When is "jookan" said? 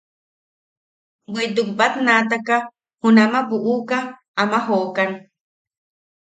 4.67-5.11